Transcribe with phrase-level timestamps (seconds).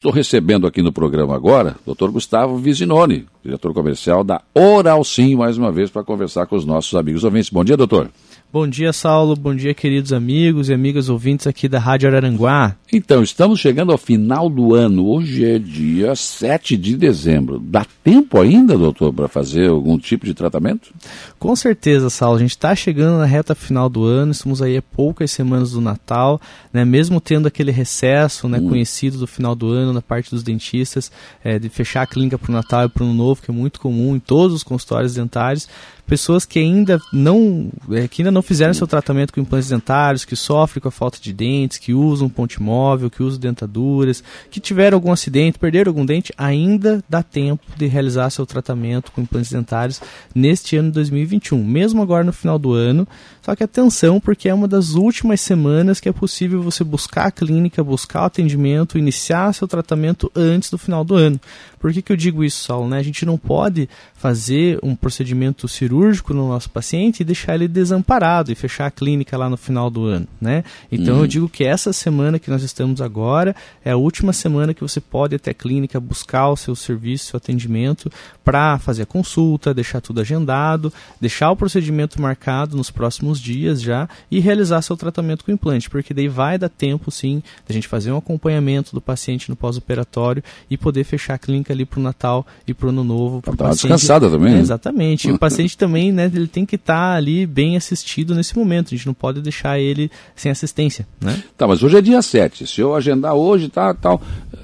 [0.00, 2.08] Estou recebendo aqui no programa agora o Dr.
[2.08, 6.94] Gustavo Visinoni, diretor comercial da Oral Sim, mais uma vez para conversar com os nossos
[6.94, 7.50] amigos ouvintes.
[7.50, 8.10] Bom dia, doutor.
[8.52, 9.36] Bom dia, Saulo.
[9.36, 12.74] Bom dia, queridos amigos e amigas ouvintes aqui da Rádio Araranguá.
[12.92, 15.06] Então, estamos chegando ao final do ano.
[15.06, 17.60] Hoje é dia 7 de dezembro.
[17.60, 20.92] Dá tempo ainda, doutor, para fazer algum tipo de tratamento?
[21.38, 22.38] Com certeza, Saulo.
[22.38, 25.80] A gente está chegando na reta final do ano, estamos aí a poucas semanas do
[25.80, 26.40] Natal,
[26.72, 26.84] né?
[26.84, 28.68] mesmo tendo aquele recesso né, hum.
[28.68, 31.12] conhecido do final do ano na parte dos dentistas,
[31.44, 33.54] é, de fechar a clínica para o Natal e para o Ano Novo, que é
[33.54, 35.68] muito comum em todos os consultórios dentários
[36.10, 40.34] pessoas que ainda não é, que ainda não fizeram seu tratamento com implantes dentários, que
[40.34, 44.20] sofrem com a falta de dentes, que usam ponte móvel, que usam dentaduras,
[44.50, 49.20] que tiveram algum acidente, perderam algum dente, ainda dá tempo de realizar seu tratamento com
[49.20, 50.02] implantes dentários
[50.34, 53.06] neste ano de 2021, mesmo agora no final do ano.
[53.40, 57.30] Só que atenção, porque é uma das últimas semanas que é possível você buscar a
[57.30, 61.40] clínica, buscar o atendimento, iniciar seu tratamento antes do final do ano.
[61.78, 62.88] Por que, que eu digo isso, Saulo?
[62.88, 62.98] Né?
[62.98, 65.99] A gente não pode fazer um procedimento cirúrgico
[66.30, 70.04] no nosso paciente e deixar ele desamparado e fechar a clínica lá no final do
[70.04, 70.26] ano.
[70.40, 70.64] Né?
[70.90, 71.20] Então uhum.
[71.20, 75.00] eu digo que essa semana que nós estamos agora é a última semana que você
[75.00, 78.10] pode até a clínica buscar o seu serviço, seu atendimento
[78.44, 84.08] para fazer a consulta, deixar tudo agendado, deixar o procedimento marcado nos próximos dias já
[84.30, 88.12] e realizar seu tratamento com implante, porque daí vai dar tempo sim da gente fazer
[88.12, 92.46] um acompanhamento do paciente no pós-operatório e poder fechar a clínica ali para o Natal
[92.66, 93.42] e para o Ano Novo.
[93.42, 94.54] Para tá descansada também.
[94.54, 95.28] É, exatamente.
[95.28, 98.88] E o paciente também, né, ele tem que estar tá ali bem assistido nesse momento.
[98.88, 101.42] A gente não pode deixar ele sem assistência, né?
[101.56, 102.66] Tá, mas hoje é dia 7.
[102.66, 104.20] Se eu agendar hoje, tá, tal,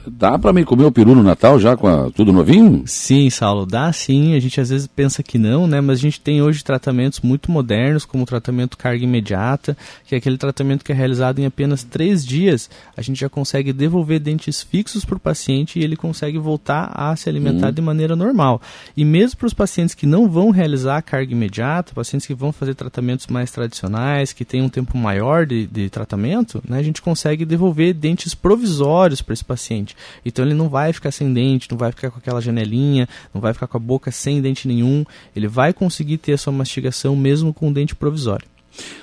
[0.06, 2.82] dá para mim comer o peru no Natal já com a, tudo novinho?
[2.86, 4.34] Sim, Saulo, dá sim.
[4.34, 7.50] A gente às vezes pensa que não, né, mas a gente tem hoje tratamentos muito
[7.50, 11.82] modernos, como o tratamento carga imediata, que é aquele tratamento que é realizado em apenas
[11.82, 12.70] três dias.
[12.96, 17.14] A gente já consegue devolver dentes fixos para o paciente e ele consegue voltar a
[17.16, 17.72] se alimentar uhum.
[17.72, 18.60] de maneira normal.
[18.96, 22.74] E mesmo para os pacientes que não vão realizar carga imediata, pacientes que vão fazer
[22.74, 27.44] tratamentos mais tradicionais, que têm um tempo maior de, de tratamento, né, a gente consegue
[27.44, 29.96] devolver dentes provisórios para esse paciente.
[30.24, 33.54] Então ele não vai ficar sem dente, não vai ficar com aquela janelinha, não vai
[33.54, 35.04] ficar com a boca sem dente nenhum,
[35.34, 38.55] ele vai conseguir ter a sua mastigação mesmo com o dente provisório.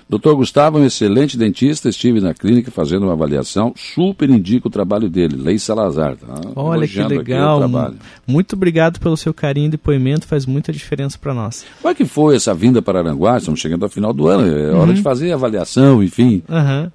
[0.09, 5.09] Doutor Gustavo, um excelente dentista, estive na clínica fazendo uma avaliação, super indico o trabalho
[5.09, 6.15] dele, Lei Salazar.
[6.15, 6.41] Tá?
[6.55, 7.61] Olha que legal,
[8.27, 11.65] muito obrigado pelo seu carinho e depoimento, faz muita diferença para nós.
[11.81, 13.37] Como é que foi essa vinda para Aranguá?
[13.37, 14.93] Estamos chegando ao final do ano, é hora uhum.
[14.93, 16.43] de fazer a avaliação, enfim.
[16.47, 16.91] Uhum.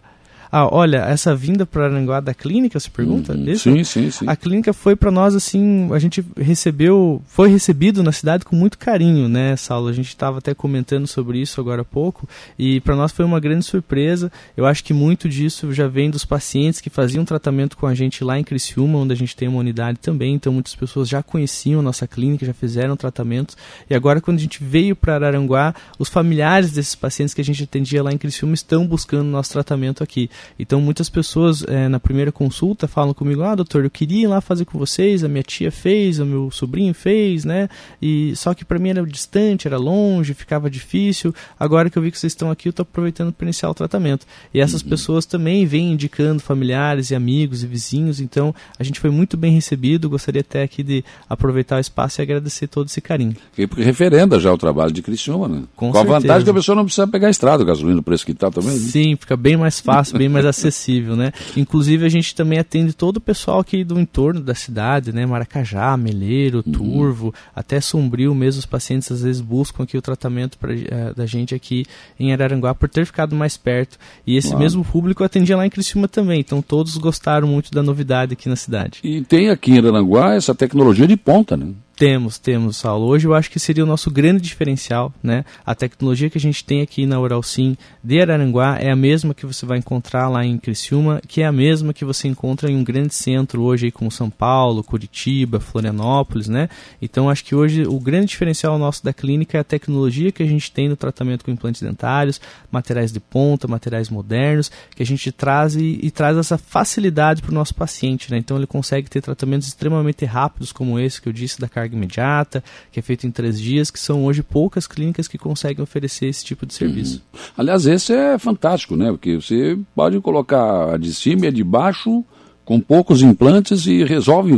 [0.51, 3.35] Ah, olha, essa vinda para Aranguá da clínica, se pergunta?
[3.35, 3.57] Uhum.
[3.57, 4.25] Sim, sim, sim.
[4.27, 8.79] A clínica foi para nós assim, a gente recebeu, foi recebido na cidade com muito
[8.79, 9.89] carinho, né, Saulo?
[9.89, 13.39] A gente estava até comentando sobre isso agora há pouco e para nós foi uma
[13.39, 14.33] grande surpresa.
[14.57, 18.25] Eu acho que muito disso já vem dos pacientes que faziam tratamento com a gente
[18.25, 20.35] lá em Criciúma, onde a gente tem uma unidade também.
[20.35, 23.57] Então muitas pessoas já conheciam a nossa clínica, já fizeram tratamentos
[23.89, 27.65] e agora quando a gente veio para Aranguá, os familiares desses pacientes que a gente
[27.65, 30.31] atendia lá em Criciúma estão buscando nosso tratamento aqui.
[30.59, 34.41] Então muitas pessoas é, na primeira consulta falam comigo, ah doutor, eu queria ir lá
[34.41, 37.69] fazer com vocês, a minha tia fez, o meu sobrinho fez, né?
[38.01, 41.35] E só que para mim era distante, era longe, ficava difícil.
[41.59, 44.27] Agora que eu vi que vocês estão aqui, eu estou aproveitando para iniciar o tratamento.
[44.53, 44.89] E essas uhum.
[44.89, 48.21] pessoas também vêm indicando familiares e amigos e vizinhos.
[48.21, 50.09] Então a gente foi muito bem recebido.
[50.09, 53.37] Gostaria até aqui de aproveitar o espaço e agradecer todo esse carinho.
[53.57, 55.63] E porque referenda já o trabalho de Criciúma, né?
[55.77, 58.25] Com, Com a vantagem que a pessoa não precisa pegar estrada, o gasolina, no preço
[58.25, 58.73] que está também.
[58.73, 58.79] Né?
[58.79, 61.33] Sim, fica bem mais fácil, bem mais acessível, né?
[61.57, 65.27] Inclusive a gente também atende todo o pessoal aqui do entorno da cidade, né?
[65.27, 66.73] Maracajá, Meleiro, uhum.
[66.73, 71.27] Turvo, até Sombrio mesmo os pacientes às vezes buscam aqui o tratamento pra, uh, da
[71.27, 71.85] gente aqui
[72.19, 73.99] em Araranguá por ter ficado mais perto.
[74.27, 74.59] E esse Uau.
[74.59, 78.57] mesmo público atendia lá em Criciúma também, então todos gostaram muito da novidade aqui na
[78.57, 79.01] cidade.
[79.03, 81.73] E tem aqui em Araranguá essa tecnologia de ponta, né?
[81.99, 83.07] Temos, temos, Saulo.
[83.07, 85.45] Hoje eu acho que seria o nosso grande diferencial, né?
[85.67, 89.35] A tecnologia que a gente tem aqui na Oral Sim de Araranguá é a mesma
[89.35, 92.77] que você vai encontrar lá em Criciúma, que é a mesma que você encontra em
[92.77, 96.69] um grande centro hoje aí como São Paulo, Curitiba, Florianópolis, né?
[97.03, 100.47] Então acho que hoje o grande diferencial nosso da clínica é a tecnologia que a
[100.47, 102.41] gente tem no tratamento com implantes dentários,
[102.71, 107.51] materiais de ponta, materiais modernos, que a gente traz e, e traz essa facilidade para
[107.51, 108.39] o nosso paciente, né?
[108.39, 111.97] Então ele consegue ter tratamentos extremamente rápidos como esse que eu disse da carga carga
[111.97, 112.63] imediata,
[112.93, 116.45] que é feito em três dias, que são hoje poucas clínicas que conseguem oferecer esse
[116.45, 117.23] tipo de serviço.
[117.33, 117.41] Uhum.
[117.57, 119.11] Aliás, esse é fantástico, né?
[119.11, 122.25] Porque você pode colocar a de cima e a de baixo
[122.65, 124.53] com poucos implantes e resolve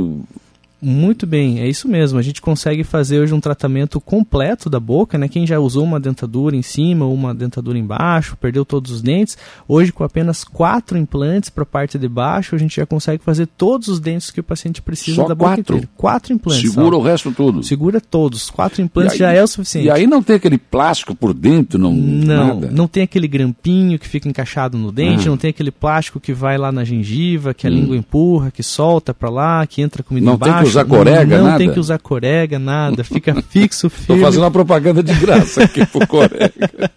[0.82, 2.18] Muito bem, é isso mesmo.
[2.18, 5.28] A gente consegue fazer hoje um tratamento completo da boca, né?
[5.28, 9.36] Quem já usou uma dentadura em cima uma dentadura embaixo, perdeu todos os dentes,
[9.68, 13.46] hoje com apenas quatro implantes para a parte de baixo, a gente já consegue fazer
[13.46, 15.56] todos os dentes que o paciente precisa Só da quatro?
[15.56, 15.88] boca inteira.
[15.96, 16.70] Quatro implantes.
[16.70, 16.98] Segura ó.
[16.98, 17.62] o resto tudo.
[17.62, 18.48] Segura todos.
[18.50, 19.86] Quatro implantes aí- já é o suficiente.
[19.86, 21.92] E aí não tem aquele plástico por dentro, não.
[21.92, 22.70] Não, nada.
[22.70, 25.32] não tem aquele grampinho que fica encaixado no dente, Hum.
[25.32, 29.12] não tem aquele plástico que vai lá na gengiva, que a língua empurra, que solta
[29.12, 30.69] pra lá, que entra comida Não embaixo.
[30.70, 31.50] Usar corega, não, nada?
[31.50, 33.04] Não tem que usar corega, nada.
[33.04, 34.22] Fica fixo, Estou firme.
[34.22, 36.52] fazendo uma propaganda de graça aqui pro Coreia.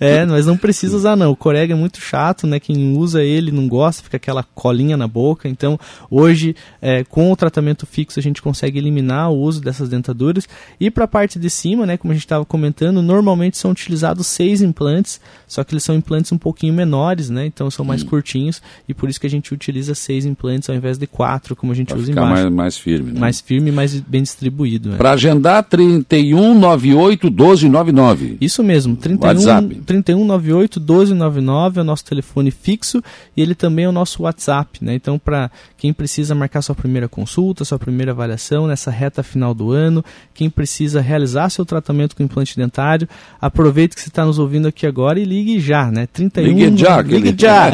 [0.00, 1.32] É, mas não precisa usar não.
[1.32, 2.60] O corega é muito chato, né?
[2.60, 5.48] Quem usa ele não gosta, fica aquela colinha na boca.
[5.48, 5.78] Então,
[6.08, 10.48] hoje, é, com o tratamento fixo, a gente consegue eliminar o uso dessas dentaduras.
[10.78, 11.96] E para a parte de cima, né?
[11.96, 16.30] Como a gente estava comentando, normalmente são utilizados seis implantes, só que eles são implantes
[16.30, 17.44] um pouquinho menores, né?
[17.44, 20.96] Então são mais curtinhos e por isso que a gente utiliza seis implantes ao invés
[20.96, 22.42] de quatro, como a gente Para usa ficar embaixo.
[22.44, 23.07] mais, mais firme.
[23.12, 23.20] Né?
[23.20, 24.90] Mais firme e mais bem distribuído.
[24.90, 24.96] né?
[24.96, 28.36] Para agendar, 3198 1299.
[28.40, 29.74] Isso mesmo, 31, WhatsApp.
[29.86, 33.02] 3198 1299 é o nosso telefone fixo
[33.36, 34.94] e ele também é o nosso WhatsApp, né?
[34.94, 39.72] Então, para quem precisa marcar sua primeira consulta, sua primeira avaliação nessa reta final do
[39.72, 40.04] ano,
[40.34, 43.08] quem precisa realizar seu tratamento com implante dentário,
[43.40, 46.06] aproveite que você está nos ouvindo aqui agora e ligue já, né?
[46.12, 47.70] 31 Ligue já, ligue já.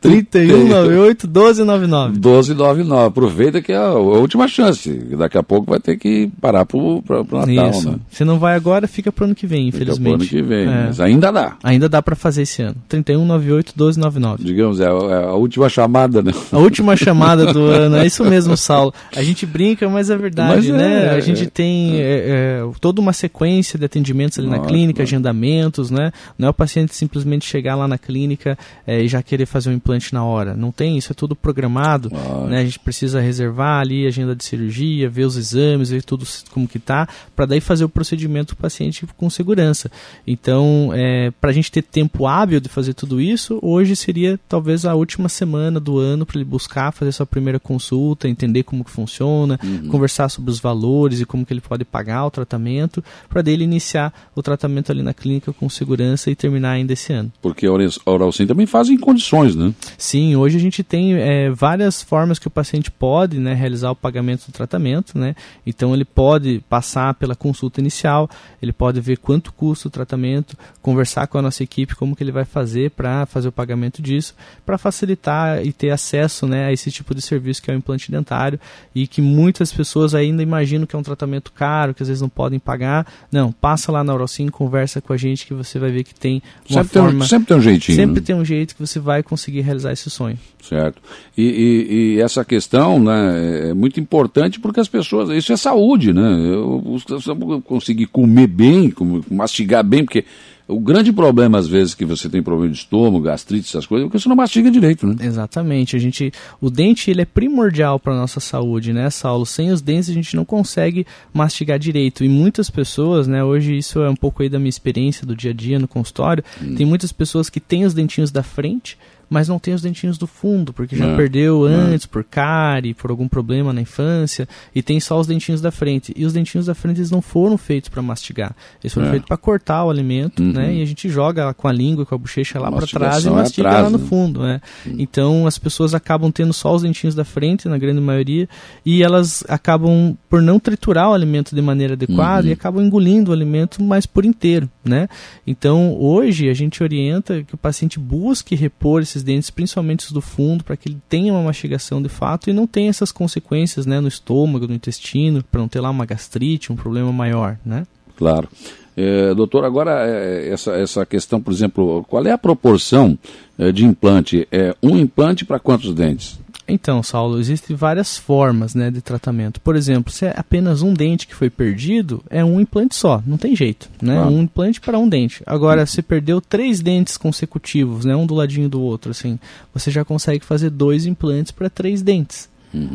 [0.00, 2.12] 3198 1299.
[2.14, 3.06] 1299.
[3.06, 4.90] Aproveita que é última chance.
[5.16, 7.90] Daqui a pouco vai ter que parar pro, pro, pro Natal, Isso.
[7.90, 7.98] né?
[8.10, 10.14] Se não vai agora, fica pro ano que vem, Fica pro infelizmente.
[10.14, 10.66] ano que vem.
[10.66, 10.86] É.
[10.86, 11.56] Mas ainda dá.
[11.62, 12.76] Ainda dá para fazer esse ano.
[12.88, 14.44] 3198 1299.
[14.44, 16.32] Digamos, é a, é a última chamada, né?
[16.52, 18.92] A última chamada do ano, é isso mesmo, Saulo.
[19.14, 21.06] A gente brinca, mas é verdade, Mas é, né?
[21.06, 25.90] é, a gente tem é, é, toda uma sequência de atendimentos ali na clínica, agendamentos,
[25.90, 26.12] né?
[26.38, 29.72] Não é o paciente simplesmente chegar lá na clínica é, e já querer fazer um
[29.74, 30.54] implante na hora.
[30.54, 32.10] Não tem, isso é tudo programado,
[32.48, 32.60] né?
[32.60, 36.66] A gente precisa reservar ali a agenda de cirurgia, ver os exames, ver tudo como
[36.66, 39.90] que tá, para daí fazer o procedimento do paciente com segurança.
[40.26, 44.84] Então, é, para a gente ter tempo hábil de fazer tudo isso, hoje seria talvez
[44.84, 48.90] a última semana do ano para ele buscar fazer sua primeira consulta, entender como que
[48.90, 49.58] funciona,
[49.90, 54.12] conversar sobre os valores e como que ele pode pagar o tratamento, para dele iniciar
[54.34, 57.32] o tratamento ali na clínica com segurança e terminar ainda esse ano.
[57.42, 59.72] Porque a Oral- Sim também faz em condições, né?
[59.98, 63.96] Sim, hoje a gente tem é, várias formas que o paciente pode né, realizar o
[63.96, 65.18] pagamento do tratamento.
[65.18, 65.34] Né?
[65.66, 68.28] Então ele pode passar pela consulta inicial,
[68.62, 72.32] ele pode ver quanto custa o tratamento, conversar com a nossa equipe como que ele
[72.32, 74.34] vai fazer para fazer o pagamento disso,
[74.64, 78.10] para facilitar e ter acesso né, a esse tipo de serviço que é o implante
[78.10, 78.58] dentário
[78.94, 82.28] e que muitas pessoas ainda imaginam que é um tratamento caro, que às vezes não
[82.28, 83.06] podem pagar.
[83.30, 86.42] Não, passa lá na Orocim, conversa com a gente que você vai ver que tem
[86.68, 87.26] uma Sempre tem, forma...
[87.26, 87.96] sempre tem um jeitinho.
[87.96, 88.26] Sempre né?
[88.26, 90.38] tem um jeito que você vai conseguir realizar esse sonho.
[90.62, 91.00] Certo.
[91.36, 95.30] E, e- e essa questão né, é muito importante porque as pessoas.
[95.30, 96.38] Isso é saúde, né?
[96.40, 98.92] Eu, eu conseguir comer bem,
[99.30, 100.24] mastigar bem, porque
[100.66, 104.08] o grande problema, às vezes, que você tem problema de estômago, gastrite, essas coisas, é
[104.08, 105.16] porque você não mastiga direito, né?
[105.20, 105.94] Exatamente.
[105.94, 109.44] A gente, o dente ele é primordial para nossa saúde, né, Saulo?
[109.44, 112.24] Sem os dentes a gente não consegue mastigar direito.
[112.24, 115.50] E muitas pessoas, né, hoje isso é um pouco aí da minha experiência do dia
[115.50, 116.42] a dia no consultório,
[116.76, 118.96] tem muitas pessoas que têm os dentinhos da frente,
[119.28, 123.10] mas não tem os dentinhos do fundo, porque já É, perdeu antes por cárie, por
[123.10, 126.12] algum problema na infância, e tem só os dentinhos da frente.
[126.16, 128.54] E os dentinhos da frente eles não foram feitos para mastigar.
[128.82, 129.10] Eles foram É.
[129.10, 130.52] feitos para cortar o alimento, Uhum.
[130.52, 130.74] né?
[130.74, 133.30] E a gente joga com a língua, com a bochecha lá para trás e é
[133.30, 134.06] mastiga atrás, lá no né?
[134.08, 134.60] fundo, né?
[134.98, 138.48] Então as pessoas acabam tendo só os dentinhos da frente, na grande maioria,
[138.84, 142.50] e elas acabam por não triturar o alimento de maneira adequada Uhum.
[142.50, 145.08] e acabam engolindo o alimento mais por inteiro, né?
[145.46, 150.20] Então hoje a gente orienta que o paciente busque repor esses dentes, principalmente os do
[150.20, 154.00] fundo, para que ele tenha uma mastigação de fato e não tenha essas consequências, né,
[154.00, 157.86] no estômago, no intestino, para não ter lá uma gastrite, um problema maior, né?
[158.16, 158.48] Claro.
[158.96, 163.18] É, doutor, agora é, essa, essa questão, por exemplo, qual é a proporção
[163.58, 164.46] é, de implante?
[164.50, 166.38] É um implante para quantos dentes?
[166.66, 169.60] Então, Saulo, existem várias formas né, de tratamento.
[169.60, 173.36] Por exemplo, se é apenas um dente que foi perdido, é um implante só, não
[173.36, 173.88] tem jeito.
[174.00, 174.16] Né?
[174.16, 174.26] Ah.
[174.26, 175.42] Um implante para um dente.
[175.46, 179.38] Agora, se perdeu três dentes consecutivos, né, um do ladinho do outro, assim,
[179.72, 182.48] você já consegue fazer dois implantes para três dentes.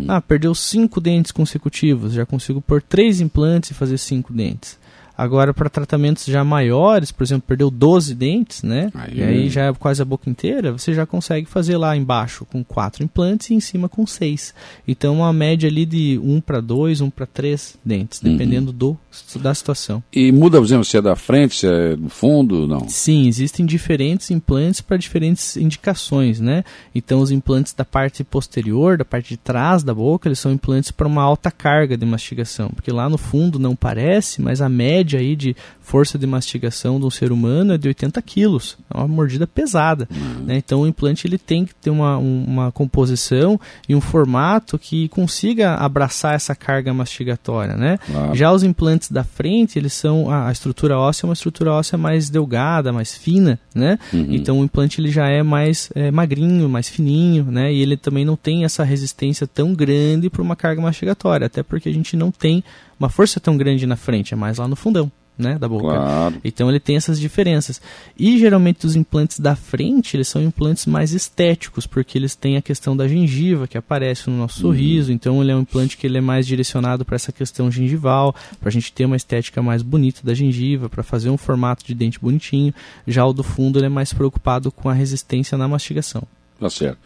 [0.09, 4.77] Ah, perdeu cinco dentes consecutivos, já consigo pôr três implantes e fazer cinco dentes.
[5.19, 8.89] Agora, para tratamentos já maiores, por exemplo, perdeu 12 dentes, né?
[8.95, 9.17] Aí.
[9.17, 12.63] E aí já é quase a boca inteira, você já consegue fazer lá embaixo com
[12.63, 14.53] quatro implantes e em cima com seis.
[14.87, 18.31] Então, uma média ali de um para dois, um para três dentes, uhum.
[18.31, 18.97] dependendo do,
[19.41, 20.01] da situação.
[20.13, 22.87] E muda, por exemplo, se é da frente, se é do fundo, não?
[22.87, 26.63] Sim, existem diferentes implantes para diferentes indicações, né?
[26.95, 30.91] Então, os implantes da parte posterior, da parte de trás da boca, eles são implantes
[30.91, 35.08] para uma alta carga de mastigação, porque lá no fundo não parece, mas a média
[35.17, 39.07] aí de força de mastigação de um ser humano é de 80 quilos, é uma
[39.07, 40.45] mordida pesada, uhum.
[40.45, 40.57] né?
[40.57, 45.75] Então, o implante ele tem que ter uma, uma composição e um formato que consiga
[45.75, 47.97] abraçar essa carga mastigatória, né?
[48.05, 48.35] Claro.
[48.35, 51.97] Já os implantes da frente, eles são a, a, estrutura óssea é uma estrutura óssea
[51.97, 53.97] mais delgada, mais fina, né?
[54.13, 54.27] Uhum.
[54.29, 57.73] Então o implante ele já é mais é, magrinho, mais fininho, né?
[57.73, 61.89] E ele também não tem essa resistência tão grande para uma carga mastigatória, até porque
[61.89, 62.63] a gente não tem
[62.99, 65.87] uma força tão grande na frente, é mais lá no fundão né, da boca.
[65.87, 66.35] Claro.
[66.43, 67.81] Então ele tem essas diferenças.
[68.17, 72.61] E geralmente os implantes da frente, eles são implantes mais estéticos, porque eles têm a
[72.61, 74.73] questão da gengiva que aparece no nosso uhum.
[74.73, 75.11] sorriso.
[75.13, 78.67] Então ele é um implante que ele é mais direcionado para essa questão gengival, para
[78.67, 82.19] a gente ter uma estética mais bonita da gengiva, para fazer um formato de dente
[82.19, 82.73] bonitinho.
[83.07, 86.23] Já o do fundo ele é mais preocupado com a resistência na mastigação.
[86.59, 86.99] Tá certo.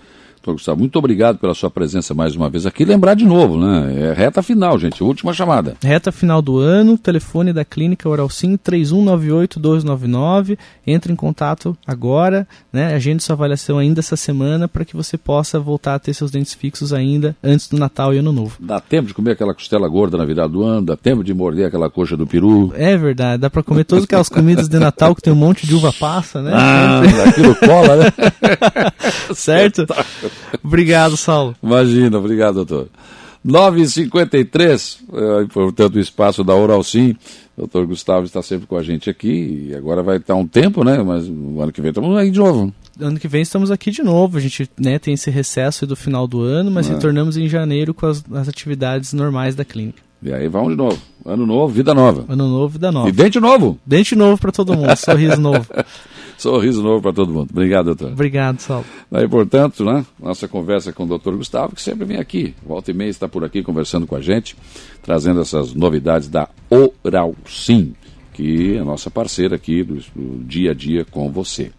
[0.44, 2.84] Doutor Gustavo, muito obrigado pela sua presença mais uma vez aqui.
[2.84, 4.10] Lembrar de novo, né?
[4.10, 5.02] É reta final, gente.
[5.02, 5.78] Última chamada.
[5.82, 10.58] Reta final do ano, telefone da Clínica Oral Sim 3198-299.
[10.86, 12.94] Entre em contato agora, né?
[12.94, 16.54] Agende sua avaliação ainda essa semana para que você possa voltar a ter seus dentes
[16.54, 18.58] fixos ainda antes do Natal e Ano Novo.
[18.60, 20.88] Dá tempo de comer aquela costela gorda na virada do ano?
[20.88, 22.74] Dá tempo de morder aquela coxa do peru?
[22.76, 25.74] É verdade, dá para comer todas aquelas comidas de Natal que tem um monte de
[25.74, 26.52] uva passa, né?
[26.54, 28.12] Ah, aquilo cola, né?
[29.34, 29.86] certo?
[30.64, 31.56] Obrigado, Saulo.
[31.62, 32.90] Imagina, obrigado, doutor.
[33.46, 37.16] 9h53, é, portanto, o espaço da Oral Sim.
[37.56, 40.84] O doutor Gustavo está sempre com a gente aqui e agora vai estar um tempo,
[40.84, 41.04] né?
[41.04, 42.74] Mas no ano que vem estamos aí de novo.
[43.00, 44.38] Ano que vem estamos aqui de novo.
[44.38, 46.94] A gente né, tem esse recesso do final do ano, mas é.
[46.94, 50.02] retornamos em janeiro com as, as atividades normais da clínica.
[50.24, 51.00] E aí vamos de novo.
[51.26, 52.26] Ano novo, vida nova.
[52.28, 53.10] Ano novo, vida nova.
[53.10, 53.78] E dente novo.
[53.86, 55.68] Dente novo para todo mundo, sorriso novo.
[56.38, 57.50] Sorriso novo para todo mundo.
[57.52, 58.12] Obrigado, doutor.
[58.12, 58.86] Obrigado, Saulo.
[59.12, 62.94] Aí, portanto, né, nossa conversa com o doutor Gustavo, que sempre vem aqui, volta e
[62.94, 64.56] meia está por aqui conversando com a gente,
[65.02, 67.94] trazendo essas novidades da Oral Sim,
[68.34, 71.72] que é a nossa parceira aqui do, do dia a dia com você.